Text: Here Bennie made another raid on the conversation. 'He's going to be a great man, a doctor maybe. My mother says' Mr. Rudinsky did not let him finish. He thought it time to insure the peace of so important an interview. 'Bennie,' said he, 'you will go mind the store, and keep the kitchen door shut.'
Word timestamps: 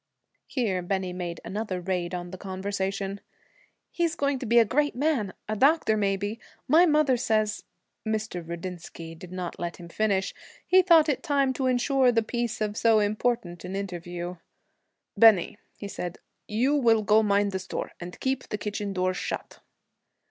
Here 0.47 0.81
Bennie 0.81 1.13
made 1.13 1.39
another 1.45 1.79
raid 1.79 2.15
on 2.15 2.31
the 2.31 2.37
conversation. 2.39 3.21
'He's 3.91 4.15
going 4.15 4.39
to 4.39 4.47
be 4.47 4.57
a 4.57 4.65
great 4.65 4.95
man, 4.95 5.31
a 5.47 5.55
doctor 5.55 5.95
maybe. 5.95 6.39
My 6.67 6.87
mother 6.87 7.17
says' 7.17 7.65
Mr. 8.03 8.41
Rudinsky 8.43 9.13
did 9.13 9.31
not 9.31 9.59
let 9.59 9.77
him 9.77 9.89
finish. 9.89 10.33
He 10.65 10.81
thought 10.81 11.07
it 11.07 11.21
time 11.21 11.53
to 11.53 11.67
insure 11.67 12.11
the 12.11 12.23
peace 12.23 12.61
of 12.61 12.77
so 12.77 12.97
important 12.97 13.63
an 13.63 13.75
interview. 13.75 14.37
'Bennie,' 15.15 15.59
said 15.87 16.17
he, 16.47 16.55
'you 16.55 16.73
will 16.75 17.03
go 17.03 17.21
mind 17.21 17.51
the 17.51 17.59
store, 17.59 17.91
and 17.99 18.19
keep 18.19 18.47
the 18.49 18.57
kitchen 18.57 18.93
door 18.93 19.13
shut.' 19.13 19.59